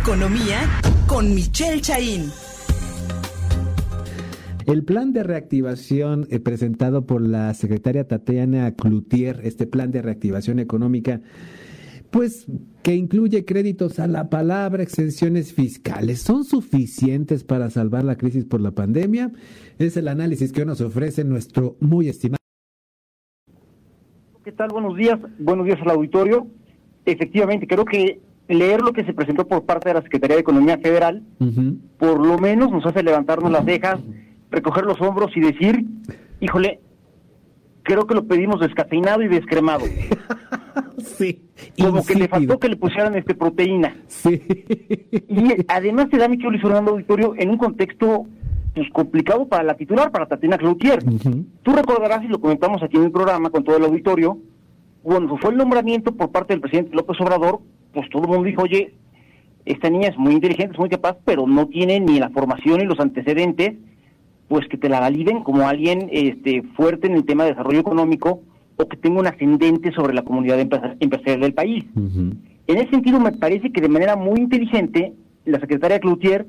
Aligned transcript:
Economía 0.00 0.58
con 1.06 1.34
Michelle 1.34 1.80
Chaín. 1.80 2.30
El 4.66 4.84
plan 4.84 5.12
de 5.14 5.22
reactivación 5.22 6.26
eh, 6.30 6.38
presentado 6.38 7.06
por 7.06 7.22
la 7.22 7.54
secretaria 7.54 8.06
Tatiana 8.06 8.74
Cloutier, 8.74 9.40
este 9.42 9.66
plan 9.66 9.90
de 9.92 10.02
reactivación 10.02 10.58
económica, 10.58 11.22
pues 12.10 12.46
que 12.82 12.94
incluye 12.94 13.46
créditos 13.46 13.98
a 13.98 14.06
la 14.06 14.28
palabra, 14.28 14.82
exenciones 14.82 15.54
fiscales, 15.54 16.20
¿son 16.20 16.44
suficientes 16.44 17.42
para 17.42 17.70
salvar 17.70 18.04
la 18.04 18.16
crisis 18.16 18.44
por 18.44 18.60
la 18.60 18.72
pandemia? 18.72 19.32
Es 19.78 19.96
el 19.96 20.08
análisis 20.08 20.52
que 20.52 20.66
nos 20.66 20.82
ofrece 20.82 21.24
nuestro 21.24 21.76
muy 21.80 22.08
estimado. 22.08 22.36
¿Qué 24.44 24.52
tal? 24.52 24.68
Buenos 24.70 24.96
días, 24.96 25.18
buenos 25.38 25.64
días 25.64 25.78
al 25.80 25.90
auditorio. 25.90 26.46
Efectivamente, 27.06 27.66
creo 27.66 27.84
que 27.84 28.20
leer 28.48 28.80
lo 28.80 28.92
que 28.92 29.04
se 29.04 29.12
presentó 29.12 29.46
por 29.46 29.64
parte 29.64 29.88
de 29.88 29.94
la 29.94 30.02
Secretaría 30.02 30.36
de 30.36 30.42
Economía 30.42 30.78
Federal, 30.78 31.22
por 31.98 32.24
lo 32.24 32.38
menos 32.38 32.70
nos 32.70 32.84
hace 32.86 33.02
levantarnos 33.02 33.50
las 33.50 33.64
cejas, 33.64 34.00
recoger 34.50 34.84
los 34.84 35.00
hombros 35.00 35.36
y 35.36 35.40
decir, 35.40 35.84
híjole, 36.40 36.80
creo 37.82 38.06
que 38.06 38.14
lo 38.14 38.26
pedimos 38.26 38.60
descafeinado 38.60 39.22
y 39.22 39.28
descremado. 39.28 39.84
sí. 40.98 41.42
Como 41.80 42.04
que 42.04 42.14
le 42.14 42.28
faltó 42.28 42.58
que 42.58 42.68
le 42.68 42.76
pusieran 42.76 43.14
este 43.16 43.34
proteína. 43.34 43.96
Sí. 44.06 44.42
Y 45.28 45.64
además 45.68 46.08
se 46.10 46.18
da, 46.18 46.28
mi 46.28 46.36
Luis 46.36 46.62
Fernando 46.62 46.92
Auditorio, 46.92 47.34
en 47.36 47.50
un 47.50 47.58
contexto 47.58 48.26
pues 48.74 48.90
complicado 48.90 49.48
para 49.48 49.62
la 49.62 49.74
titular, 49.74 50.10
para 50.10 50.26
Tatiana 50.26 50.58
Cloutier. 50.58 51.02
Tú 51.62 51.72
recordarás, 51.72 52.22
y 52.24 52.28
lo 52.28 52.40
comentamos 52.40 52.82
aquí 52.82 52.98
en 52.98 53.04
el 53.04 53.10
programa 53.10 53.48
con 53.48 53.64
todo 53.64 53.78
el 53.78 53.84
auditorio, 53.84 54.38
cuando 55.02 55.38
fue 55.38 55.52
el 55.52 55.56
nombramiento 55.56 56.12
por 56.12 56.30
parte 56.30 56.52
del 56.52 56.60
presidente 56.60 56.94
López 56.94 57.18
Obrador, 57.20 57.60
pues 57.96 58.10
todo 58.10 58.24
el 58.24 58.28
mundo 58.28 58.44
dijo, 58.44 58.60
oye, 58.60 58.92
esta 59.64 59.88
niña 59.88 60.08
es 60.08 60.18
muy 60.18 60.34
inteligente, 60.34 60.74
es 60.74 60.78
muy 60.78 60.90
capaz, 60.90 61.16
pero 61.24 61.46
no 61.46 61.66
tiene 61.66 61.98
ni 61.98 62.18
la 62.18 62.28
formación 62.28 62.78
ni 62.78 62.84
los 62.84 63.00
antecedentes, 63.00 63.72
pues 64.48 64.68
que 64.68 64.76
te 64.76 64.90
la 64.90 65.00
validen 65.00 65.42
como 65.42 65.66
alguien 65.66 66.10
este, 66.12 66.62
fuerte 66.76 67.06
en 67.06 67.14
el 67.14 67.24
tema 67.24 67.44
de 67.44 67.52
desarrollo 67.52 67.80
económico 67.80 68.42
o 68.76 68.86
que 68.86 68.98
tenga 68.98 69.20
un 69.20 69.26
ascendente 69.26 69.92
sobre 69.92 70.12
la 70.12 70.20
comunidad 70.20 70.60
empresarial 70.60 71.40
del 71.40 71.54
país. 71.54 71.86
En 71.96 72.76
ese 72.76 72.90
sentido, 72.90 73.18
me 73.18 73.32
parece 73.32 73.72
que 73.72 73.80
de 73.80 73.88
manera 73.88 74.14
muy 74.14 74.40
inteligente, 74.40 75.14
la 75.46 75.58
secretaria 75.58 75.98
Cloutier 75.98 76.46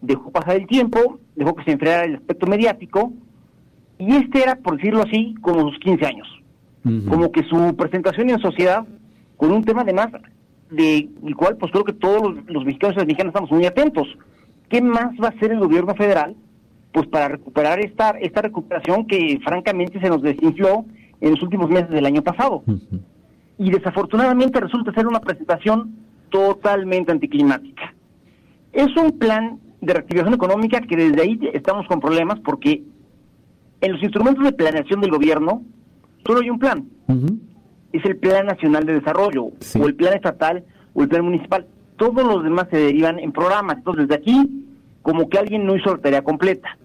dejó 0.00 0.30
pasar 0.30 0.54
el 0.54 0.68
tiempo, 0.68 1.18
dejó 1.34 1.56
que 1.56 1.64
se 1.64 1.72
enfriara 1.72 2.04
el 2.04 2.14
aspecto 2.14 2.46
mediático, 2.46 3.12
y 3.98 4.14
este 4.14 4.44
era, 4.44 4.54
por 4.54 4.76
decirlo 4.76 5.02
así, 5.02 5.34
como 5.40 5.68
sus 5.70 5.78
15 5.80 6.06
años. 6.06 6.28
Como 7.08 7.32
que 7.32 7.42
su 7.44 7.74
presentación 7.74 8.30
en 8.30 8.38
sociedad, 8.38 8.86
con 9.36 9.50
un 9.50 9.64
tema 9.64 9.80
además 9.82 10.10
de 10.74 11.08
el 11.24 11.36
cual 11.36 11.56
pues 11.56 11.72
creo 11.72 11.84
que 11.84 11.92
todos 11.92 12.36
los, 12.46 12.64
mexicanos 12.64 12.96
y 12.96 12.98
las 12.98 13.06
mexicanas 13.06 13.30
estamos 13.30 13.50
muy 13.50 13.66
atentos. 13.66 14.06
¿Qué 14.68 14.80
más 14.80 15.12
va 15.22 15.28
a 15.28 15.30
hacer 15.30 15.52
el 15.52 15.60
gobierno 15.60 15.94
federal 15.94 16.34
pues 16.92 17.06
para 17.08 17.28
recuperar 17.28 17.80
esta, 17.80 18.10
esta 18.10 18.42
recuperación 18.42 19.06
que 19.06 19.40
francamente 19.44 20.00
se 20.00 20.08
nos 20.08 20.22
desinfló 20.22 20.84
en 21.20 21.32
los 21.32 21.42
últimos 21.42 21.68
meses 21.68 21.90
del 21.90 22.06
año 22.06 22.22
pasado? 22.22 22.62
Y 23.58 23.70
desafortunadamente 23.70 24.60
resulta 24.60 24.92
ser 24.92 25.06
una 25.06 25.20
presentación 25.20 25.96
totalmente 26.30 27.12
anticlimática. 27.12 27.94
Es 28.72 28.96
un 28.96 29.18
plan 29.18 29.60
de 29.80 29.92
reactivación 29.92 30.34
económica 30.34 30.80
que 30.80 30.96
desde 30.96 31.22
ahí 31.22 31.38
estamos 31.52 31.86
con 31.86 32.00
problemas 32.00 32.40
porque 32.40 32.82
en 33.80 33.92
los 33.92 34.02
instrumentos 34.02 34.44
de 34.44 34.52
planeación 34.52 35.00
del 35.00 35.10
gobierno 35.10 35.62
solo 36.26 36.40
hay 36.40 36.50
un 36.50 36.58
plan. 36.58 36.88
Es 37.94 38.04
el 38.04 38.16
Plan 38.16 38.46
Nacional 38.46 38.84
de 38.84 38.94
Desarrollo, 38.94 39.44
o 39.44 39.86
el 39.86 39.94
Plan 39.94 40.14
Estatal, 40.14 40.64
o 40.94 41.02
el 41.02 41.08
Plan 41.08 41.24
Municipal. 41.24 41.66
Todos 41.96 42.24
los 42.24 42.42
demás 42.42 42.66
se 42.70 42.76
derivan 42.76 43.18
en 43.20 43.32
programas. 43.32 43.78
Entonces, 43.78 44.08
desde 44.08 44.20
aquí, 44.20 44.66
como 45.02 45.28
que 45.28 45.38
alguien 45.38 45.64
no 45.64 45.76
hizo 45.76 45.94
la 45.94 46.02
tarea 46.02 46.22
completa. 46.22 46.76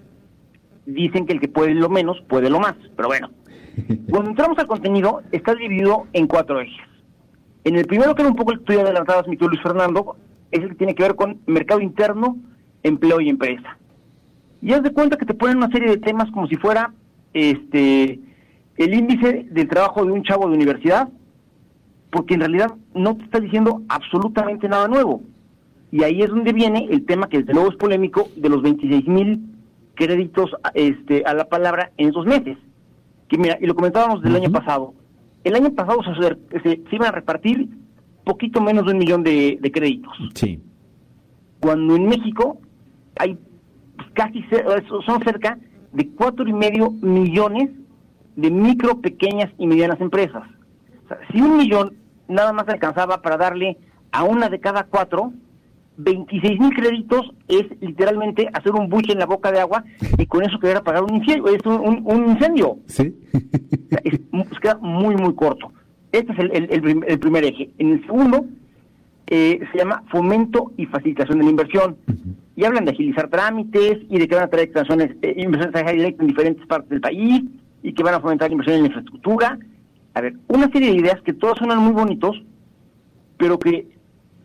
Dicen 0.86 1.26
que 1.26 1.34
el 1.34 1.40
que 1.40 1.48
puede 1.48 1.74
lo 1.74 1.90
menos, 1.90 2.22
puede 2.28 2.50
lo 2.50 2.60
más. 2.60 2.76
Pero 2.96 3.08
bueno, 3.08 3.32
cuando 4.10 4.30
entramos 4.30 4.58
al 4.60 4.68
contenido, 4.68 5.22
está 5.32 5.56
dividido 5.56 6.06
en 6.14 6.28
cuatro 6.28 6.62
ejes. 6.62 6.86
En 7.64 7.76
el 7.76 7.86
primero, 7.88 8.16
que 8.16 8.22
era 8.22 8.32
un 8.32 8.38
poco 8.38 8.52
el 8.52 8.60
que 8.60 8.66
tú 8.66 8.80
adelantabas, 8.80 9.28
mi 9.28 9.36
Luis 9.36 9.62
Fernando, 9.62 10.16
es 10.52 10.62
el 10.62 10.70
que 10.70 10.76
tiene 10.76 10.96
que 10.96 11.04
ver 11.04 11.16
con 11.16 11.42
mercado 11.48 11.82
interno, 11.82 12.38
empleo 12.84 13.20
y 13.20 13.30
empresa. 13.30 13.78
Y 14.62 14.74
haz 14.74 14.84
de 14.84 14.92
cuenta 14.92 15.18
que 15.18 15.26
te 15.26 15.34
ponen 15.34 15.58
una 15.58 15.70
serie 15.70 15.90
de 15.90 15.98
temas 15.98 16.30
como 16.32 16.48
si 16.48 16.56
fuera 16.56 16.94
este 17.34 18.20
el 18.80 18.94
índice 18.94 19.46
del 19.52 19.68
trabajo 19.68 20.06
de 20.06 20.12
un 20.12 20.24
chavo 20.24 20.48
de 20.48 20.56
universidad, 20.56 21.10
porque 22.12 22.36
en 22.36 22.40
realidad 22.40 22.74
no 22.96 23.16
te 23.18 23.26
está 23.26 23.40
diciendo 23.40 23.84
absolutamente 23.90 24.70
nada 24.70 24.88
nuevo. 24.88 25.22
Y 25.92 26.04
ahí 26.04 26.22
es 26.22 26.30
donde 26.30 26.54
viene 26.54 26.88
el 26.90 27.06
tema 27.06 27.28
que 27.28 27.40
desde 27.40 27.54
luego 27.54 27.70
es 27.70 27.76
polémico 27.76 28.30
de 28.38 28.48
los 28.48 28.62
26 28.62 29.06
mil 29.08 29.42
créditos 29.96 30.52
este, 30.74 31.24
a 31.26 31.34
la 31.34 31.46
palabra 31.46 31.92
en 31.98 32.10
esos 32.10 32.26
meses. 32.26 32.58
Que 33.28 33.38
mira, 33.38 33.58
y 33.60 33.66
lo 33.66 33.76
comentábamos 33.76 34.22
del 34.22 34.36
año 34.36 34.50
pasado. 34.50 34.94
El 35.44 35.56
año 35.56 35.72
pasado 35.72 36.00
se, 36.04 36.60
se, 36.62 36.82
iban 36.92 37.10
a 37.10 37.12
repartir 37.12 37.68
poquito 38.24 38.62
menos 38.62 38.86
de 38.86 38.94
un 38.94 38.98
millón 38.98 39.24
de, 39.24 39.60
créditos. 39.74 40.14
Sí. 40.36 40.62
Cuando 41.60 41.98
en 41.98 42.08
México 42.08 42.62
hay 43.18 43.38
casi, 44.14 44.46
son 45.06 45.22
cerca 45.24 45.58
de 45.92 46.08
cuatro 46.12 46.48
y 46.48 46.54
medio 46.54 46.92
millones 46.92 47.72
de 48.40 48.52
micro, 48.52 49.02
pequeñas 49.02 49.52
y 49.58 49.68
medianas 49.68 50.00
empresas. 50.00 50.44
si 51.32 51.42
un 51.42 51.58
millón 51.58 51.94
nada 52.28 52.54
más 52.54 52.68
alcanzaba 52.70 53.22
para 53.22 53.38
darle 53.38 53.78
a 54.12 54.24
una 54.24 54.50
de 54.50 54.60
cada 54.60 54.84
cuatro, 54.84 55.34
26 55.98 56.60
mil 56.60 56.74
créditos 56.74 57.30
es 57.50 57.66
literalmente 57.82 58.48
hacer 58.54 58.72
un 58.72 58.88
buche 58.88 59.12
en 59.12 59.20
la 59.20 59.26
boca 59.26 59.52
de 59.52 59.60
agua 59.60 59.84
y 60.18 60.26
con 60.28 60.44
eso 60.44 60.58
querer 60.60 60.78
apagar 60.78 61.04
un 61.04 61.16
incendio. 61.16 61.48
Es 61.48 61.66
un, 61.66 62.30
incendio. 62.30 62.78
Sí. 62.86 63.14
queda 64.62 64.78
muy, 64.78 65.16
muy 65.16 65.36
corto. 65.36 65.74
Este 66.14 66.32
es 66.32 66.40
el, 66.40 67.20
primer 67.20 67.44
eje. 67.44 67.70
En 67.78 67.92
el 67.92 68.06
segundo, 68.06 68.46
eh, 69.28 69.60
se 69.72 69.78
llama 69.78 70.04
fomento 70.10 70.72
y 70.78 70.86
facilitación 70.86 71.40
de 71.40 71.44
la 71.44 71.50
inversión. 71.50 71.98
Y 72.56 72.64
hablan 72.64 72.86
de 72.86 72.92
agilizar 72.92 73.30
trámites 73.30 74.00
y 74.10 74.20
de 74.20 74.28
que 74.28 74.36
van 74.36 74.46
a 74.46 74.48
traer 74.48 74.70
eh, 74.70 75.36
inversiones 75.38 75.94
directas 75.94 76.22
en 76.22 76.28
diferentes 76.28 76.66
partes 76.66 76.90
del 76.90 77.02
país, 77.02 77.44
y 77.82 77.94
que 77.94 78.04
van 78.04 78.16
a 78.16 78.20
fomentar 78.20 78.52
inversión 78.52 78.80
en 78.80 78.86
infraestructura. 78.86 79.58
A 80.14 80.22
ver, 80.22 80.36
una 80.48 80.70
serie 80.72 80.90
de 80.92 80.98
ideas 80.98 81.22
que 81.22 81.34
todas 81.34 81.58
suenan 81.58 81.80
muy 81.80 81.94
bonitos, 81.94 82.42
pero 83.38 83.58
que 83.60 83.88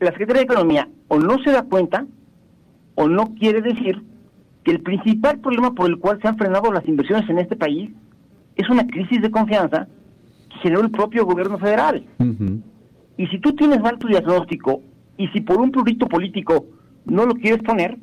la 0.00 0.10
Secretaría 0.10 0.40
de 0.40 0.52
Economía 0.52 0.88
o 1.08 1.18
no 1.18 1.38
se 1.42 1.50
da 1.50 1.62
cuenta 1.62 2.06
o 2.94 3.08
no 3.08 3.34
quiere 3.34 3.60
decir 3.60 4.02
que 4.62 4.70
el 4.70 4.80
principal 4.82 5.40
problema 5.40 5.74
por 5.74 5.88
el 5.88 5.98
cual 5.98 6.18
se 6.20 6.28
han 6.28 6.38
frenado 6.38 6.72
las 6.72 6.86
inversiones 6.86 7.28
en 7.28 7.38
este 7.38 7.56
país 7.56 7.90
es 8.56 8.68
una 8.70 8.86
crisis 8.86 9.20
de 9.20 9.30
confianza 9.30 9.88
que 10.50 10.58
generó 10.60 10.82
el 10.82 10.90
propio 10.90 11.26
gobierno 11.26 11.58
federal. 11.58 12.04
Y 13.16 13.26
si 13.26 13.38
tú 13.40 13.54
tienes 13.54 13.80
mal 13.80 13.98
tu 13.98 14.08
diagnóstico 14.08 14.80
y 15.16 15.28
si 15.28 15.40
por 15.40 15.60
un 15.60 15.70
prurito 15.70 16.06
político 16.06 16.66
no 17.04 17.26
lo 17.26 17.34
quieres 17.34 17.62
poner, 17.62 17.98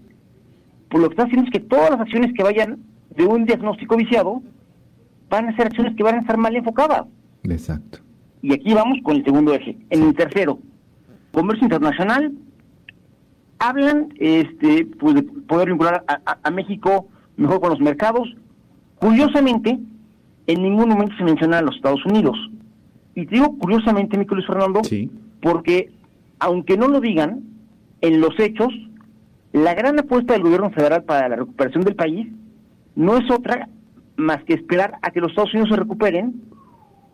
pues 0.89 1.01
lo 1.01 1.09
que 1.09 1.13
estás 1.13 1.27
haciendo 1.27 1.47
es 1.47 1.53
que 1.53 1.67
todas 1.67 1.89
las 1.89 2.01
acciones 2.01 2.33
que 2.33 2.43
vayan 2.43 2.79
de 3.15 3.25
un 3.25 3.45
diagnóstico 3.45 3.97
viciado 3.97 4.41
van 5.31 5.47
a 5.47 5.55
ser 5.55 5.67
acciones 5.67 5.95
que 5.95 6.03
van 6.03 6.15
a 6.15 6.19
estar 6.19 6.37
mal 6.37 6.55
enfocadas. 6.55 7.05
Exacto. 7.43 7.99
Y 8.41 8.53
aquí 8.53 8.73
vamos 8.73 8.99
con 9.01 9.15
el 9.15 9.23
segundo 9.23 9.53
eje. 9.53 9.77
En 9.89 10.03
el 10.03 10.13
tercero, 10.13 10.59
comercio 11.31 11.65
internacional, 11.65 12.33
hablan 13.57 14.13
este, 14.19 14.85
pues, 14.99 15.15
de 15.15 15.23
poder 15.23 15.69
vincular 15.69 16.03
a, 16.07 16.51
México 16.51 17.07
mejor 17.37 17.61
con 17.61 17.69
los 17.69 17.79
mercados. 17.79 18.35
Curiosamente, 18.99 19.79
en 20.47 20.61
ningún 20.61 20.89
momento 20.89 21.15
se 21.17 21.23
menciona 21.23 21.59
a 21.59 21.61
los 21.61 21.75
Estados 21.75 22.05
Unidos. 22.05 22.37
Y 23.15 23.25
te 23.25 23.35
digo 23.35 23.57
curiosamente, 23.57 24.17
mi 24.17 24.25
Luis 24.25 24.45
Fernando, 24.45 24.81
porque 25.41 25.91
aunque 26.39 26.77
no 26.77 26.87
lo 26.87 26.99
digan, 26.99 27.43
en 28.01 28.19
los 28.19 28.37
hechos, 28.39 28.73
la 29.53 29.73
gran 29.75 29.99
apuesta 29.99 30.33
del 30.33 30.43
gobierno 30.43 30.71
federal 30.71 31.03
para 31.03 31.29
la 31.29 31.35
recuperación 31.37 31.83
del 31.83 31.95
país 31.95 32.27
no 32.95 33.17
es 33.17 33.29
otra 33.29 33.69
más 34.21 34.43
que 34.43 34.53
esperar 34.53 34.97
a 35.01 35.11
que 35.11 35.19
los 35.19 35.31
Estados 35.31 35.53
Unidos 35.53 35.69
se 35.69 35.77
recuperen 35.77 36.41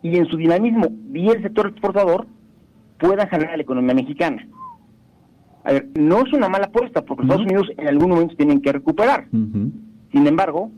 y 0.02 0.16
en 0.16 0.26
su 0.26 0.36
dinamismo 0.36 0.86
vía 0.90 1.32
el 1.32 1.42
sector 1.42 1.68
exportador 1.68 2.26
pueda 2.98 3.26
generar 3.26 3.56
la 3.56 3.62
economía 3.62 3.94
mexicana. 3.94 4.46
A 5.64 5.72
ver, 5.72 5.88
no 5.98 6.24
es 6.24 6.32
una 6.32 6.48
mala 6.48 6.66
apuesta 6.66 7.04
porque 7.04 7.24
los 7.24 7.30
Estados 7.30 7.46
Unidos 7.46 7.68
en 7.76 7.88
algún 7.88 8.10
momento 8.10 8.36
tienen 8.36 8.60
que 8.60 8.72
recuperar. 8.72 9.26
Sin 9.30 10.26
embargo, 10.26 10.70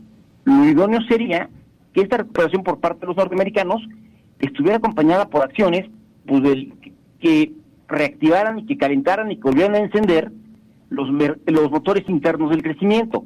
lo 0.43 0.65
idóneo 0.65 1.01
sería 1.07 1.49
que 1.93 2.01
esta 2.01 2.17
recuperación 2.17 2.63
por 2.63 2.79
parte 2.79 3.01
de 3.01 3.07
los 3.07 3.17
norteamericanos 3.17 3.81
estuviera 4.39 4.77
acompañada 4.77 5.29
por 5.29 5.43
acciones 5.43 5.89
pues, 6.25 6.41
que 7.19 7.53
reactivaran 7.87 8.59
y 8.59 8.65
que 8.65 8.77
calentaran 8.77 9.31
y 9.31 9.35
que 9.35 9.43
volvieran 9.43 9.75
a 9.75 9.79
encender 9.79 10.31
los, 10.89 11.09
los 11.45 11.71
motores 11.71 12.07
internos 12.09 12.49
del 12.49 12.63
crecimiento, 12.63 13.25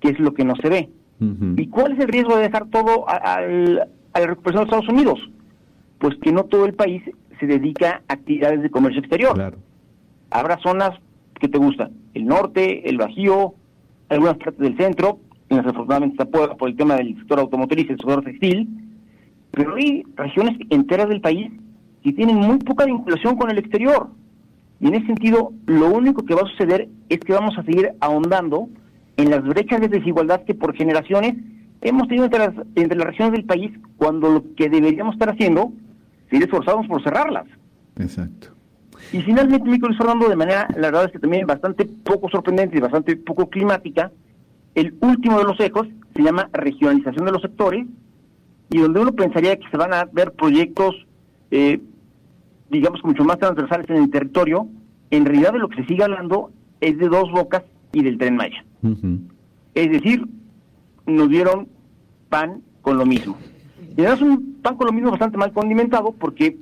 que 0.00 0.10
es 0.10 0.18
lo 0.18 0.34
que 0.34 0.44
no 0.44 0.54
se 0.56 0.68
ve. 0.68 0.90
¿Y 1.18 1.66
cuál 1.68 1.92
es 1.92 2.00
el 2.00 2.08
riesgo 2.08 2.36
de 2.36 2.42
dejar 2.42 2.66
todo 2.66 3.08
a, 3.08 3.40
la 3.40 4.26
recuperación 4.26 4.64
de 4.64 4.64
Estados 4.64 4.88
Unidos? 4.88 5.18
Pues 5.98 6.14
que 6.22 6.32
no 6.32 6.44
todo 6.44 6.66
el 6.66 6.74
país 6.74 7.02
se 7.40 7.46
dedica 7.46 8.02
a 8.08 8.14
actividades 8.14 8.62
de 8.62 8.70
comercio 8.70 9.00
exterior. 9.00 9.56
Habrá 10.30 10.58
zonas 10.58 10.98
¿qué 11.40 11.48
te 11.48 11.58
gusta? 11.58 11.90
El 12.14 12.26
norte, 12.26 12.88
el 12.88 12.98
Bajío, 12.98 13.54
algunas 14.08 14.36
partes 14.38 14.58
del 14.58 14.76
centro, 14.76 15.18
desafortunadamente 15.48 16.22
está 16.22 16.56
por 16.56 16.68
el 16.68 16.76
tema 16.76 16.96
del 16.96 17.16
sector 17.16 17.40
automotriz, 17.40 17.88
el 17.90 17.96
sector 17.96 18.24
textil, 18.24 18.68
pero 19.50 19.74
hay 19.76 20.04
regiones 20.16 20.58
enteras 20.70 21.08
del 21.08 21.20
país 21.20 21.50
que 22.02 22.12
tienen 22.12 22.36
muy 22.36 22.58
poca 22.58 22.84
vinculación 22.84 23.36
con 23.36 23.50
el 23.50 23.58
exterior. 23.58 24.08
Y 24.80 24.88
en 24.88 24.94
ese 24.94 25.06
sentido, 25.06 25.52
lo 25.66 25.90
único 25.90 26.24
que 26.24 26.34
va 26.34 26.42
a 26.42 26.50
suceder 26.50 26.88
es 27.08 27.20
que 27.20 27.32
vamos 27.32 27.56
a 27.56 27.62
seguir 27.62 27.92
ahondando 28.00 28.68
en 29.16 29.30
las 29.30 29.42
brechas 29.44 29.80
de 29.80 29.88
desigualdad 29.88 30.44
que 30.44 30.54
por 30.54 30.74
generaciones 30.74 31.34
hemos 31.80 32.08
tenido 32.08 32.26
entre 32.26 32.40
las, 32.40 32.54
entre 32.74 32.98
las 32.98 33.06
regiones 33.08 33.32
del 33.32 33.44
país, 33.44 33.72
cuando 33.96 34.30
lo 34.30 34.54
que 34.54 34.68
deberíamos 34.68 35.14
estar 35.14 35.30
haciendo 35.30 35.72
es 36.30 36.40
esforzarnos 36.40 36.86
por 36.86 37.02
cerrarlas. 37.02 37.46
Exacto. 37.98 38.48
Y 39.12 39.20
finalmente, 39.22 39.68
Mico 39.68 39.86
Luis 39.86 39.98
Fernando, 39.98 40.28
de 40.28 40.36
manera, 40.36 40.68
la 40.74 40.88
verdad 40.88 41.04
es 41.04 41.12
que 41.12 41.18
también 41.18 41.46
bastante 41.46 41.84
poco 41.84 42.28
sorprendente 42.28 42.76
y 42.76 42.80
bastante 42.80 43.16
poco 43.16 43.48
climática, 43.48 44.10
el 44.74 44.94
último 45.00 45.38
de 45.38 45.44
los 45.44 45.58
ecos 45.60 45.86
se 46.14 46.22
llama 46.22 46.48
regionalización 46.52 47.24
de 47.24 47.32
los 47.32 47.42
sectores, 47.42 47.86
y 48.70 48.78
donde 48.78 49.00
uno 49.00 49.12
pensaría 49.12 49.56
que 49.56 49.68
se 49.70 49.76
van 49.76 49.94
a 49.94 50.06
ver 50.06 50.32
proyectos, 50.32 51.06
eh, 51.50 51.80
digamos, 52.68 53.02
mucho 53.04 53.24
más 53.24 53.38
transversales 53.38 53.88
en 53.90 53.96
el 53.96 54.10
territorio, 54.10 54.66
en 55.10 55.24
realidad 55.24 55.52
de 55.52 55.60
lo 55.60 55.68
que 55.68 55.82
se 55.82 55.86
sigue 55.86 56.02
hablando 56.02 56.50
es 56.80 56.98
de 56.98 57.08
dos 57.08 57.30
bocas 57.30 57.62
y 57.92 58.02
del 58.02 58.18
tren 58.18 58.36
Maya. 58.36 58.64
Es 59.74 59.90
decir, 59.90 60.26
nos 61.06 61.28
dieron 61.28 61.68
pan 62.28 62.62
con 62.82 62.98
lo 62.98 63.06
mismo. 63.06 63.36
Y 63.96 64.00
además 64.00 64.22
un 64.22 64.58
pan 64.62 64.76
con 64.76 64.86
lo 64.86 64.92
mismo 64.92 65.10
bastante 65.10 65.38
mal 65.38 65.52
condimentado 65.52 66.12
porque 66.12 66.56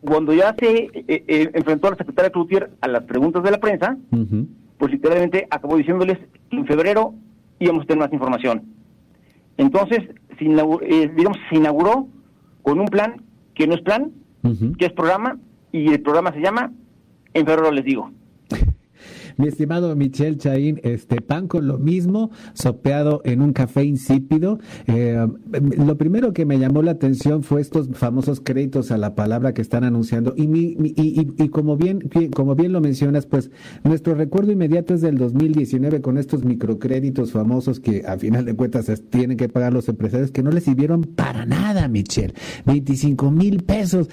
cuando 0.00 0.32
ya 0.32 0.54
se 0.58 0.90
eh, 0.92 1.04
eh, 1.06 1.50
enfrentó 1.54 1.88
a 1.88 1.90
la 1.90 1.96
secretaria 1.96 2.30
Cloutier 2.30 2.70
a 2.80 2.88
las 2.88 3.02
preguntas 3.04 3.42
de 3.42 3.50
la 3.50 3.58
prensa, 3.58 3.96
pues 4.78 4.92
literalmente 4.92 5.46
acabó 5.50 5.76
diciéndoles 5.76 6.18
que 6.50 6.56
en 6.56 6.66
febrero 6.66 7.14
íbamos 7.58 7.84
a 7.84 7.86
tener 7.86 8.04
más 8.04 8.12
información. 8.12 8.62
Entonces, 9.56 10.00
se 10.38 10.44
eh, 10.44 11.12
digamos, 11.16 11.38
se 11.50 11.56
inauguró 11.56 12.06
con 12.62 12.78
un 12.78 12.86
plan 12.86 13.22
que 13.54 13.66
no 13.66 13.74
es 13.74 13.82
plan, 13.82 14.12
que 14.78 14.86
es 14.86 14.92
programa, 14.92 15.36
y 15.72 15.88
el 15.88 16.00
programa 16.00 16.32
se 16.32 16.40
llama 16.40 16.72
En 17.34 17.44
febrero 17.44 17.72
les 17.72 17.84
digo. 17.84 18.10
Mi 19.38 19.46
estimado 19.46 19.94
Michel 19.94 20.36
Chaín, 20.36 20.80
este 20.82 21.20
pan 21.20 21.46
con 21.46 21.68
lo 21.68 21.78
mismo, 21.78 22.32
sopeado 22.54 23.22
en 23.24 23.40
un 23.40 23.52
café 23.52 23.84
insípido. 23.84 24.58
Eh, 24.88 25.28
lo 25.76 25.96
primero 25.96 26.32
que 26.32 26.44
me 26.44 26.58
llamó 26.58 26.82
la 26.82 26.90
atención 26.90 27.44
fue 27.44 27.60
estos 27.60 27.88
famosos 27.92 28.40
créditos 28.40 28.90
a 28.90 28.98
la 28.98 29.14
palabra 29.14 29.54
que 29.54 29.62
están 29.62 29.84
anunciando. 29.84 30.34
Y, 30.36 30.48
mi, 30.48 30.76
y, 30.80 31.34
y, 31.38 31.48
como, 31.50 31.76
bien, 31.76 32.10
como 32.34 32.56
bien 32.56 32.72
lo 32.72 32.80
mencionas, 32.80 33.26
pues 33.26 33.52
nuestro 33.84 34.16
recuerdo 34.16 34.50
inmediato 34.50 34.92
es 34.92 35.02
del 35.02 35.18
2019 35.18 36.00
con 36.00 36.18
estos 36.18 36.44
microcréditos 36.44 37.30
famosos 37.30 37.78
que 37.78 38.04
a 38.08 38.18
final 38.18 38.44
de 38.44 38.56
cuentas 38.56 38.90
tienen 39.08 39.36
que 39.36 39.48
pagar 39.48 39.72
los 39.72 39.88
empresarios 39.88 40.32
que 40.32 40.42
no 40.42 40.50
les 40.50 40.64
sirvieron 40.64 41.02
para 41.02 41.46
nada, 41.46 41.86
Michel. 41.86 42.34
25 42.66 43.30
mil 43.30 43.62
pesos. 43.62 44.08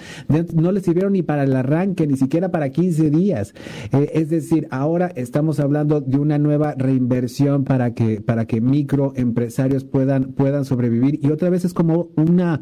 No 0.54 0.70
les 0.70 0.84
sirvieron 0.84 1.14
ni 1.14 1.22
para 1.22 1.42
el 1.42 1.56
arranque, 1.56 2.06
ni 2.06 2.16
siquiera 2.16 2.52
para 2.52 2.70
15 2.70 3.10
días. 3.10 3.54
Eh, 3.92 4.12
es 4.14 4.30
decir, 4.30 4.68
ahora 4.70 5.10
estamos 5.16 5.58
hablando 5.60 6.00
de 6.00 6.18
una 6.18 6.38
nueva 6.38 6.74
reinversión 6.76 7.64
para 7.64 7.94
que, 7.94 8.20
para 8.20 8.46
que 8.46 8.60
microempresarios 8.60 9.84
puedan, 9.84 10.32
puedan 10.32 10.64
sobrevivir. 10.64 11.18
Y 11.22 11.30
otra 11.30 11.50
vez 11.50 11.64
es 11.64 11.72
como 11.72 12.10
una, 12.16 12.60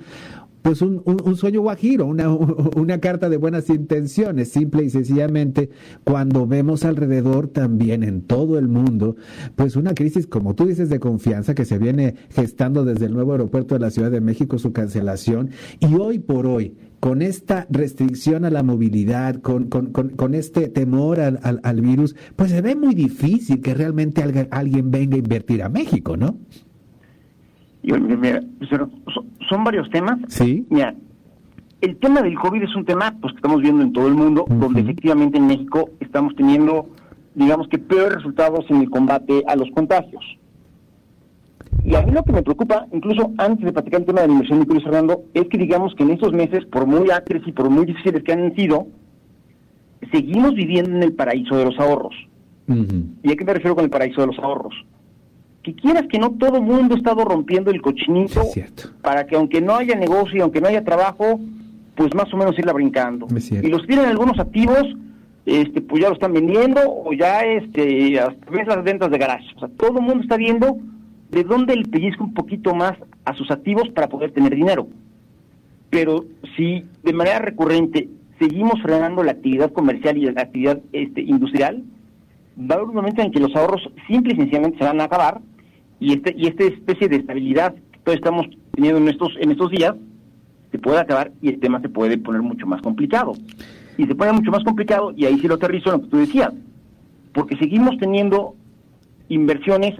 pues 0.62 0.80
un, 0.80 1.02
un, 1.04 1.36
sueño 1.36 1.60
guajiro, 1.60 2.06
una, 2.06 2.30
una 2.76 3.00
carta 3.00 3.28
de 3.28 3.36
buenas 3.36 3.68
intenciones, 3.68 4.50
simple 4.50 4.84
y 4.84 4.90
sencillamente, 4.90 5.68
cuando 6.04 6.46
vemos 6.46 6.84
alrededor 6.84 7.48
también 7.48 8.02
en 8.04 8.22
todo 8.22 8.56
el 8.58 8.68
mundo, 8.68 9.16
pues 9.56 9.74
una 9.76 9.92
crisis, 9.92 10.26
como 10.26 10.54
tú 10.54 10.66
dices, 10.66 10.88
de 10.88 11.00
confianza 11.00 11.54
que 11.54 11.64
se 11.64 11.78
viene 11.78 12.14
gestando 12.30 12.84
desde 12.84 13.06
el 13.06 13.12
nuevo 13.12 13.32
aeropuerto 13.32 13.74
de 13.74 13.80
la 13.80 13.90
Ciudad 13.90 14.10
de 14.10 14.20
México, 14.20 14.58
su 14.58 14.72
cancelación, 14.72 15.50
y 15.80 15.92
hoy 15.96 16.20
por 16.20 16.46
hoy, 16.46 16.76
con 17.04 17.20
esta 17.20 17.66
restricción 17.68 18.46
a 18.46 18.50
la 18.50 18.62
movilidad, 18.62 19.42
con, 19.42 19.68
con, 19.68 19.90
con, 19.92 20.32
este 20.32 20.70
temor 20.70 21.20
al, 21.20 21.38
al, 21.62 21.80
virus, 21.82 22.16
pues 22.34 22.50
se 22.50 22.62
ve 22.62 22.74
muy 22.74 22.94
difícil 22.94 23.60
que 23.60 23.74
realmente 23.74 24.22
alguien, 24.50 24.90
venga 24.90 25.16
a 25.16 25.18
invertir 25.18 25.62
a 25.62 25.68
México, 25.68 26.16
¿no? 26.16 26.38
Mira, 27.82 28.40
son 29.50 29.64
varios 29.64 29.90
temas. 29.90 30.18
Sí. 30.28 30.64
Mira, 30.70 30.94
el 31.82 31.94
tema 31.98 32.22
del 32.22 32.38
COVID 32.38 32.62
es 32.62 32.74
un 32.74 32.86
tema 32.86 33.14
pues 33.20 33.34
que 33.34 33.36
estamos 33.36 33.60
viendo 33.60 33.82
en 33.82 33.92
todo 33.92 34.08
el 34.08 34.14
mundo, 34.14 34.46
donde 34.48 34.80
efectivamente 34.80 35.36
en 35.36 35.46
México 35.46 35.90
estamos 36.00 36.34
teniendo, 36.36 36.88
digamos 37.34 37.68
que 37.68 37.78
peores 37.78 38.14
resultados 38.14 38.64
en 38.70 38.76
el 38.76 38.88
combate 38.88 39.42
a 39.46 39.56
los 39.56 39.70
contagios. 39.72 40.24
Y 41.82 41.94
a 41.94 42.03
mí 42.03 42.12
lo 42.12 42.23
que 42.23 42.32
me 42.32 42.43
preocupa, 42.43 42.87
incluso 42.93 43.32
antes 43.38 43.65
de 43.65 43.73
platicar 43.73 44.00
el 44.00 44.06
tema 44.06 44.21
de 44.23 44.29
la 44.29 44.32
inversión 44.35 44.61
de 44.61 44.67
Cruz 44.67 44.85
Fernando, 44.85 45.25
es 45.35 45.49
que 45.49 45.59
digamos 45.59 45.94
que 45.94 46.03
en 46.03 46.11
estos 46.11 46.32
meses, 46.32 46.65
por 46.67 46.87
muy 46.87 47.11
acres 47.11 47.43
y 47.47 47.53
por 47.53 47.69
muy 47.71 47.87
difíciles 47.87 48.23
que 48.23 48.32
han 48.32 48.55
sido, 48.55 48.87
seguimos 50.12 50.55
viviendo 50.55 50.91
en 50.91 51.03
el 51.03 51.12
paraíso 51.12 51.56
de 51.56 51.65
los 51.65 51.79
ahorros. 51.79 52.15
¿Y 52.67 53.32
a 53.32 53.37
qué 53.37 53.44
me 53.44 53.55
refiero 53.55 53.75
con 53.75 53.85
el 53.85 53.91
paraíso 53.91 54.23
de 54.23 54.29
los 54.29 54.38
ahorros? 54.38 54.75
Que 55.62 55.75
quieras 55.75 56.05
que 56.11 56.19
no, 56.19 56.31
todo 56.32 56.56
el 56.56 56.62
mundo 56.62 56.94
ha 56.94 56.99
estado 56.99 57.25
rompiendo 57.25 57.71
el 57.71 57.81
cochinito 57.82 58.43
para 59.03 59.26
que 59.26 59.37
aunque 59.37 59.61
no 59.61 59.75
haya 59.75 59.94
negocio, 59.94 60.38
y 60.38 60.41
aunque 60.41 60.61
no 60.61 60.69
haya 60.69 60.85
trabajo, 60.85 61.41
pues 61.94 62.15
más 62.15 62.32
o 62.32 62.37
menos 62.37 62.59
irla 62.59 62.73
brincando. 62.73 63.26
Y 63.62 63.69
los 63.69 63.87
tienen 63.87 64.06
algunos 64.06 64.38
activos, 64.38 64.85
este, 65.47 65.81
pues 65.82 66.03
ya 66.03 66.09
lo 66.09 66.15
están 66.15 66.32
vendiendo 66.32 66.81
o 66.87 67.12
ya 67.12 67.41
este, 67.44 68.19
hasta 68.19 68.50
ves 68.50 68.67
las 68.67 68.82
ventas 68.82 69.11
de 69.11 69.19
garage. 69.19 69.47
O 69.56 69.61
sea, 69.61 69.69
todo 69.76 69.99
el 69.99 70.05
mundo 70.05 70.23
está 70.23 70.37
viendo 70.37 70.79
de 71.34 71.44
dónde 71.44 71.76
le 71.76 71.84
pellizca 71.84 72.22
un 72.22 72.32
poquito 72.32 72.75
más 72.75 72.92
a 73.25 73.34
sus 73.34 73.50
activos 73.50 73.88
para 73.90 74.08
poder 74.08 74.31
tener 74.31 74.54
dinero. 74.54 74.86
Pero 75.90 76.25
si 76.56 76.84
de 77.02 77.12
manera 77.12 77.40
recurrente 77.40 78.08
seguimos 78.38 78.81
frenando 78.82 79.22
la 79.22 79.32
actividad 79.32 79.72
comercial 79.72 80.16
y 80.16 80.31
la 80.31 80.42
actividad 80.42 80.81
este, 80.92 81.22
industrial, 81.22 81.82
va 82.58 82.75
a 82.75 82.78
haber 82.78 82.88
un 82.88 82.94
momento 82.94 83.22
en 83.22 83.32
que 83.32 83.40
los 83.40 83.54
ahorros 83.56 83.90
simple 84.06 84.34
y 84.34 84.36
sencillamente 84.36 84.78
se 84.78 84.84
van 84.84 85.00
a 85.00 85.04
acabar 85.04 85.40
y 86.00 86.12
este 86.12 86.34
y 86.36 86.46
esta 86.46 86.64
especie 86.64 87.08
de 87.08 87.16
estabilidad 87.16 87.75
que 87.75 87.98
todos 88.04 88.16
estamos 88.16 88.46
teniendo 88.72 88.98
en 89.00 89.08
estos 89.08 89.32
en 89.40 89.50
estos 89.50 89.70
días 89.70 89.94
se 90.70 90.78
puede 90.78 90.98
acabar 90.98 91.32
y 91.40 91.48
el 91.48 91.60
tema 91.60 91.80
se 91.80 91.88
puede 91.88 92.19
poner 92.19 92.42
mucho 92.42 92.66
más 92.66 92.82
complicado. 92.82 93.32
Y 93.96 94.06
se 94.06 94.14
pone 94.16 94.32
mucho 94.32 94.50
más 94.50 94.64
complicado 94.64 95.12
y 95.16 95.25
ahí 95.25 95.38
sí 95.38 95.46
lo 95.46 95.54
aterrizo 95.54 95.90
en 95.90 96.00
lo 96.00 96.02
que 96.02 96.10
tú 96.10 96.16
decías, 96.16 96.52
porque 97.32 97.56
seguimos 97.56 97.96
teniendo 97.98 98.56
inversiones 99.28 99.94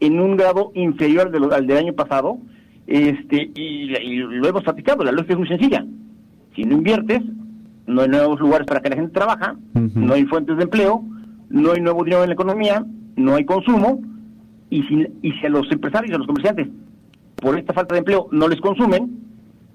en 0.00 0.20
un 0.20 0.36
grado 0.36 0.72
inferior 0.74 1.30
al 1.52 1.66
del 1.66 1.76
año 1.76 1.92
pasado, 1.92 2.38
este 2.86 3.50
y, 3.54 3.86
lo 3.86 4.48
hemos 4.48 4.64
platicado, 4.64 5.04
la 5.04 5.12
lógica 5.12 5.34
es 5.34 5.38
muy 5.38 5.48
sencilla. 5.48 5.84
Si 6.56 6.64
no 6.64 6.74
inviertes, 6.74 7.22
no 7.86 8.02
hay 8.02 8.08
nuevos 8.08 8.40
lugares 8.40 8.66
para 8.66 8.80
que 8.80 8.90
la 8.90 8.96
gente 8.96 9.12
trabaja, 9.12 9.56
no 9.74 10.14
hay 10.14 10.24
fuentes 10.24 10.56
de 10.56 10.64
empleo, 10.64 11.04
no 11.48 11.72
hay 11.72 11.80
nuevo 11.80 12.02
dinero 12.04 12.22
en 12.22 12.30
la 12.30 12.34
economía, 12.34 12.84
no 13.16 13.34
hay 13.34 13.44
consumo, 13.44 14.00
y 14.70 14.82
si, 14.84 15.06
y 15.22 15.32
si 15.32 15.46
a 15.46 15.50
los 15.50 15.70
empresarios, 15.70 16.14
a 16.14 16.18
los 16.18 16.26
comerciantes, 16.26 16.68
por 17.36 17.58
esta 17.58 17.72
falta 17.72 17.94
de 17.94 18.00
empleo 18.00 18.28
no 18.32 18.48
les 18.48 18.60
consumen, 18.60 19.20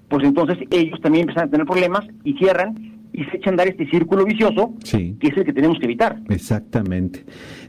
pues 0.08 0.24
entonces 0.24 0.58
ellos 0.70 1.00
también 1.00 1.22
empiezan 1.22 1.48
a 1.48 1.50
tener 1.50 1.66
problemas 1.66 2.04
y 2.24 2.34
cierran 2.34 2.96
y 3.12 3.24
se 3.24 3.38
echan 3.38 3.48
a 3.48 3.50
andar 3.52 3.68
este 3.68 3.88
círculo 3.88 4.24
vicioso 4.24 4.74
que 4.90 5.28
es 5.28 5.36
el 5.36 5.44
que 5.44 5.52
tenemos 5.52 5.78
que 5.78 5.86
evitar. 5.86 6.20
Exactamente. 6.28 7.24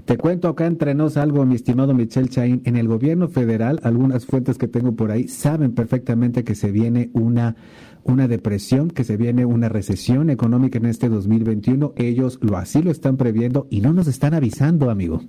Te 0.07 0.15
cuento 0.15 0.47
acá 0.47 0.65
entre 0.67 0.95
nos 0.95 1.17
algo, 1.17 1.45
mi 1.45 1.55
estimado 1.55 1.93
Michel 1.93 2.29
Chaín. 2.29 2.61
En 2.63 2.77
el 2.77 2.87
gobierno 2.87 3.27
federal, 3.27 3.81
algunas 3.83 4.25
fuentes 4.25 4.57
que 4.57 4.69
tengo 4.69 4.93
por 4.93 5.11
ahí 5.11 5.27
saben 5.27 5.75
perfectamente 5.75 6.45
que 6.45 6.55
se 6.55 6.71
viene 6.71 7.09
una, 7.11 7.57
una 8.05 8.29
depresión, 8.29 8.89
que 8.89 9.03
se 9.03 9.17
viene 9.17 9.43
una 9.43 9.67
recesión 9.67 10.29
económica 10.29 10.77
en 10.77 10.85
este 10.85 11.09
2021. 11.09 11.91
Ellos 11.97 12.39
lo 12.41 12.55
así 12.55 12.81
lo 12.81 12.89
están 12.89 13.17
previendo 13.17 13.67
y 13.69 13.81
no 13.81 13.91
nos 13.91 14.07
están 14.07 14.33
avisando, 14.33 14.89
amigo. 14.89 15.19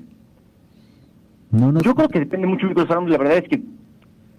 No 1.50 1.76
Yo 1.80 1.97
creo 1.97 2.08
que 2.08 2.20
depende 2.20 2.47
mucho 2.47 2.68
de 2.68 2.75
los 2.75 2.88
La 2.88 3.18
verdad 3.18 3.38
es 3.38 3.49
que 3.49 3.61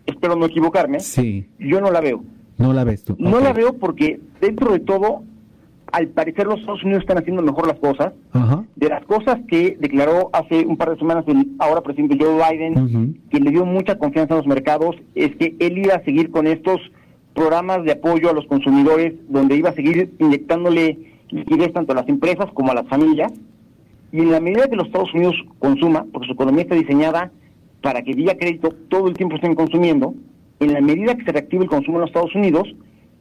espero 0.05 0.37
no 0.37 0.45
equivocarme. 0.45 1.01
Sí. 1.01 1.47
Yo 1.59 1.81
no 1.81 1.91
la 1.91 1.99
veo. 1.99 2.23
No 2.57 2.71
la 2.71 2.85
ves 2.85 3.03
tú. 3.03 3.17
No 3.19 3.41
la 3.41 3.51
veo 3.51 3.73
porque 3.73 4.21
dentro 4.39 4.71
de 4.71 4.79
todo 4.79 5.21
al 5.91 6.07
parecer 6.07 6.45
los 6.45 6.59
Estados 6.59 6.83
Unidos 6.83 7.01
están 7.01 7.17
haciendo 7.17 7.41
mejor 7.41 7.67
las 7.67 7.79
cosas. 7.79 8.13
De 8.75 8.89
las 8.89 9.03
cosas 9.05 9.39
que 9.47 9.77
declaró 9.79 10.29
hace 10.33 10.65
un 10.65 10.77
par 10.77 10.91
de 10.91 10.97
semanas 10.97 11.25
el 11.27 11.47
ahora 11.59 11.81
presidente 11.81 12.17
Joe 12.19 12.35
Biden, 12.35 13.21
que 13.29 13.39
le 13.39 13.51
dio 13.51 13.65
mucha 13.65 13.97
confianza 13.97 14.33
a 14.33 14.37
los 14.37 14.47
mercados, 14.47 14.95
es 15.15 15.35
que 15.35 15.55
él 15.59 15.77
iba 15.77 15.95
a 15.95 16.03
seguir 16.03 16.31
con 16.31 16.47
estos 16.47 16.79
programas 17.33 17.83
de 17.83 17.93
apoyo 17.93 18.29
a 18.29 18.33
los 18.33 18.45
consumidores, 18.47 19.13
donde 19.29 19.55
iba 19.55 19.69
a 19.69 19.73
seguir 19.73 20.11
inyectándole 20.19 20.97
liquidez 21.29 21.73
tanto 21.73 21.93
a 21.93 21.95
las 21.95 22.09
empresas 22.09 22.47
como 22.53 22.71
a 22.71 22.75
las 22.75 22.87
familias. 22.87 23.31
Y 24.11 24.19
en 24.19 24.31
la 24.31 24.39
medida 24.39 24.67
que 24.67 24.75
los 24.75 24.87
Estados 24.87 25.13
Unidos 25.13 25.35
consuma, 25.59 26.05
porque 26.11 26.27
su 26.27 26.33
economía 26.33 26.63
está 26.63 26.75
diseñada 26.75 27.31
para 27.81 28.01
que 28.01 28.13
vía 28.13 28.37
crédito 28.37 28.69
todo 28.89 29.07
el 29.07 29.15
tiempo 29.15 29.35
estén 29.35 29.55
consumiendo, 29.55 30.15
en 30.59 30.73
la 30.73 30.81
medida 30.81 31.15
que 31.15 31.23
se 31.23 31.31
reactive 31.31 31.63
el 31.63 31.69
consumo 31.69 31.97
en 31.97 32.01
los 32.01 32.09
Estados 32.09 32.35
Unidos, 32.35 32.67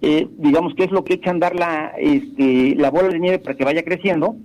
eh, 0.01 0.29
digamos 0.39 0.75
que 0.75 0.85
es 0.85 0.91
lo 0.91 1.05
que 1.05 1.15
echa 1.15 1.31
a 1.31 1.33
andar 1.33 1.55
la, 1.57 1.93
este, 1.99 2.75
la 2.77 2.91
bola 2.91 3.09
de 3.09 3.19
nieve 3.19 3.39
para 3.39 3.57
que 3.57 3.65
vaya 3.65 3.83
creciendo, 3.83 4.37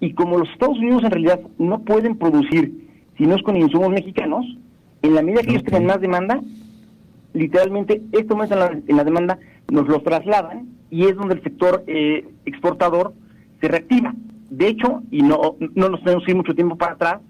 Y 0.00 0.12
como 0.12 0.38
los 0.38 0.48
Estados 0.50 0.78
Unidos 0.78 1.02
en 1.02 1.10
realidad 1.10 1.40
no 1.58 1.80
pueden 1.80 2.16
producir 2.16 2.88
si 3.16 3.26
no 3.26 3.34
es 3.34 3.42
con 3.42 3.56
insumos 3.56 3.90
mexicanos, 3.90 4.46
en 5.02 5.14
la 5.14 5.22
medida 5.22 5.42
que 5.42 5.50
ellos 5.50 5.64
tienen 5.64 5.86
más 5.86 6.00
demanda, 6.00 6.40
literalmente 7.32 8.00
esto 8.12 8.34
aumento 8.34 8.54
en 8.54 8.60
la, 8.60 8.80
en 8.86 8.96
la 8.96 9.04
demanda 9.04 9.38
nos 9.70 9.88
lo 9.88 10.00
trasladan 10.00 10.68
y 10.90 11.04
es 11.04 11.16
donde 11.16 11.34
el 11.34 11.42
sector 11.42 11.82
eh, 11.86 12.26
exportador 12.46 13.12
se 13.60 13.68
reactiva. 13.68 14.14
De 14.50 14.68
hecho, 14.68 15.02
y 15.10 15.22
no, 15.22 15.56
no 15.74 15.88
nos 15.88 16.02
tenemos 16.02 16.24
que 16.24 16.30
ir 16.30 16.36
mucho 16.36 16.54
tiempo 16.54 16.76
para 16.76 16.92
atrás, 16.92 17.20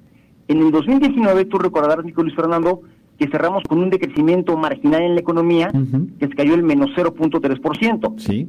en 0.49 0.59
el 0.59 0.71
2019, 0.71 1.45
tú 1.47 1.59
recordarás, 1.59 2.05
Nicolás 2.05 2.35
Fernando, 2.35 2.81
que 3.19 3.29
cerramos 3.29 3.65
con 3.65 3.79
un 3.79 3.91
decrecimiento 3.91 4.57
marginal 4.57 5.03
en 5.03 5.15
la 5.15 5.21
economía, 5.21 5.71
que 6.19 6.29
se 6.29 6.35
cayó 6.35 6.55
el 6.55 6.63
menos 6.63 6.91
0.3%. 6.97 8.19
Sí. 8.19 8.49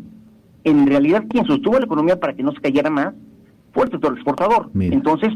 En 0.63 0.87
realidad, 0.87 1.23
quien 1.27 1.45
sostuvo 1.45 1.79
la 1.79 1.85
economía 1.85 2.19
para 2.19 2.33
que 2.33 2.43
no 2.43 2.51
se 2.51 2.61
cayera 2.61 2.89
más 2.89 3.13
fue 3.73 3.85
el 3.85 3.91
sector 3.91 4.13
exportador. 4.13 4.69
Entonces, 4.79 5.33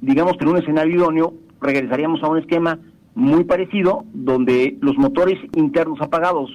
digamos 0.00 0.36
que 0.36 0.44
en 0.44 0.50
un 0.50 0.58
escenario 0.58 0.96
idóneo, 0.96 1.34
regresaríamos 1.60 2.22
a 2.22 2.28
un 2.28 2.38
esquema 2.38 2.78
muy 3.14 3.44
parecido, 3.44 4.04
donde 4.12 4.76
los 4.80 4.96
motores 4.96 5.38
internos 5.56 6.00
apagados 6.00 6.50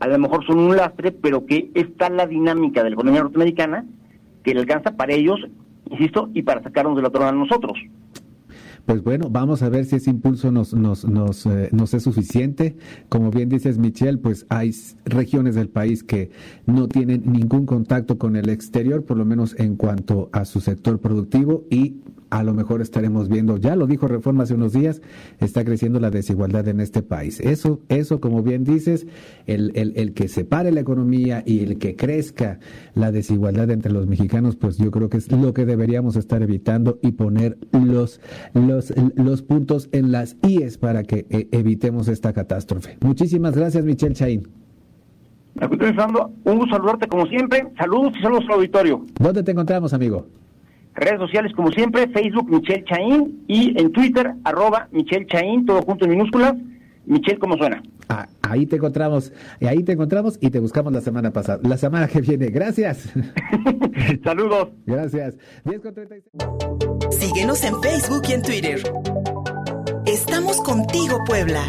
a 0.00 0.08
lo 0.08 0.18
mejor 0.18 0.44
son 0.44 0.58
un 0.58 0.76
lastre, 0.76 1.12
pero 1.12 1.46
que 1.46 1.70
está 1.74 2.10
la 2.10 2.26
dinámica 2.26 2.82
de 2.82 2.90
la 2.90 2.94
economía 2.94 3.22
norteamericana 3.22 3.84
que 4.42 4.52
le 4.52 4.60
alcanza 4.60 4.96
para 4.96 5.12
ellos, 5.12 5.38
insisto, 5.88 6.28
y 6.34 6.42
para 6.42 6.60
sacarnos 6.60 6.96
de 6.96 7.02
la 7.02 7.10
torre 7.10 7.26
a 7.26 7.32
nosotros. 7.32 7.78
Pues 8.86 9.02
bueno, 9.04 9.30
vamos 9.30 9.62
a 9.62 9.68
ver 9.68 9.84
si 9.84 9.96
ese 9.96 10.10
impulso 10.10 10.50
nos, 10.50 10.74
nos, 10.74 11.04
nos, 11.04 11.46
eh, 11.46 11.68
nos 11.72 11.94
es 11.94 12.02
suficiente. 12.02 12.76
Como 13.08 13.30
bien 13.30 13.48
dices, 13.48 13.78
Michelle, 13.78 14.18
pues 14.18 14.44
hay 14.48 14.74
regiones 15.04 15.54
del 15.54 15.68
país 15.68 16.02
que 16.02 16.30
no 16.66 16.88
tienen 16.88 17.22
ningún 17.30 17.64
contacto 17.64 18.18
con 18.18 18.34
el 18.34 18.48
exterior, 18.48 19.04
por 19.04 19.16
lo 19.16 19.24
menos 19.24 19.54
en 19.58 19.76
cuanto 19.76 20.30
a 20.32 20.44
su 20.44 20.60
sector 20.60 21.00
productivo, 21.00 21.64
y 21.70 22.00
a 22.32 22.42
lo 22.42 22.54
mejor 22.54 22.80
estaremos 22.80 23.28
viendo, 23.28 23.58
ya 23.58 23.76
lo 23.76 23.86
dijo 23.86 24.08
Reforma 24.08 24.44
hace 24.44 24.54
unos 24.54 24.72
días, 24.72 25.02
está 25.38 25.64
creciendo 25.66 26.00
la 26.00 26.10
desigualdad 26.10 26.66
en 26.66 26.80
este 26.80 27.02
país. 27.02 27.38
Eso, 27.40 27.80
eso 27.90 28.22
como 28.22 28.42
bien 28.42 28.64
dices, 28.64 29.06
el, 29.46 29.70
el, 29.74 29.92
el 29.96 30.14
que 30.14 30.28
separe 30.28 30.72
la 30.72 30.80
economía 30.80 31.42
y 31.44 31.60
el 31.60 31.78
que 31.78 31.94
crezca 31.94 32.58
la 32.94 33.12
desigualdad 33.12 33.70
entre 33.70 33.92
los 33.92 34.06
mexicanos, 34.06 34.56
pues 34.56 34.78
yo 34.78 34.90
creo 34.90 35.10
que 35.10 35.18
es 35.18 35.30
lo 35.30 35.52
que 35.52 35.66
deberíamos 35.66 36.16
estar 36.16 36.42
evitando 36.42 36.98
y 37.02 37.12
poner 37.12 37.58
los, 37.70 38.18
los, 38.54 38.94
los 39.14 39.42
puntos 39.42 39.90
en 39.92 40.10
las 40.10 40.36
IES 40.42 40.78
para 40.78 41.02
que 41.02 41.26
eh, 41.28 41.48
evitemos 41.52 42.08
esta 42.08 42.32
catástrofe. 42.32 42.96
Muchísimas 43.02 43.54
gracias, 43.54 43.84
Michelle 43.84 44.14
Chaín. 44.14 44.48
Un 45.60 46.58
gusto 46.58 46.76
saludarte 46.76 47.06
como 47.08 47.26
siempre. 47.26 47.68
Saludos 47.76 48.14
y 48.18 48.22
saludos 48.22 48.44
al 48.48 48.54
auditorio. 48.54 49.04
¿Dónde 49.20 49.42
te 49.42 49.50
encontramos, 49.50 49.92
amigo? 49.92 50.26
Redes 50.94 51.18
sociales, 51.18 51.52
como 51.54 51.70
siempre, 51.72 52.08
Facebook 52.08 52.50
Michelle 52.50 52.84
Chaín 52.84 53.44
y 53.48 53.78
en 53.80 53.92
Twitter, 53.92 54.34
arroba 54.44 54.88
Michelle 54.92 55.26
Chaín, 55.26 55.64
todo 55.64 55.82
junto 55.82 56.04
en 56.04 56.12
minúsculas. 56.12 56.54
Michelle, 57.06 57.38
¿cómo 57.38 57.56
suena? 57.56 57.82
Ah, 58.08 58.26
ahí 58.42 58.66
te 58.66 58.76
encontramos, 58.76 59.32
ahí 59.66 59.82
te 59.82 59.92
encontramos 59.92 60.38
y 60.40 60.50
te 60.50 60.60
buscamos 60.60 60.92
la 60.92 61.00
semana 61.00 61.30
pasada, 61.30 61.60
la 61.62 61.76
semana 61.76 62.08
que 62.08 62.20
viene. 62.20 62.48
Gracias. 62.48 63.10
Saludos. 64.24 64.68
Gracias. 64.86 65.36
Síguenos 67.10 67.64
en 67.64 67.80
Facebook 67.80 68.22
y 68.28 68.32
en 68.32 68.42
Twitter. 68.42 68.82
Estamos 70.06 70.60
contigo, 70.60 71.18
Puebla. 71.26 71.62